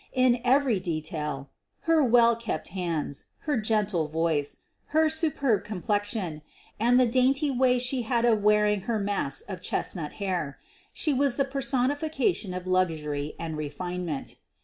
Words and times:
In 0.13 0.41
every 0.43 0.79
detail— 0.79 1.51
her 1.81 2.03
well 2.03 2.35
kept 2.35 2.69
hands, 2.69 3.25
her 3.41 3.55
gentle 3.57 4.07
voice, 4.07 4.63
her 4.85 5.07
superb 5.09 5.63
complexion, 5.63 6.41
and 6.79 6.99
the 6.99 7.05
dainty 7.05 7.51
way 7.51 7.77
she 7.77 8.01
had 8.01 8.25
of 8.25 8.41
wearing 8.41 8.81
her 8.89 8.97
mass 8.97 9.41
of 9.41 9.61
chestnut 9.61 10.13
hair— 10.13 10.57
she 10.91 11.13
was 11.13 11.35
the 11.35 11.45
personifica 11.45 12.35
tion 12.35 12.55
of 12.55 12.65
luxury 12.65 13.33
and 13.37 13.57
refinement. 13.57 14.37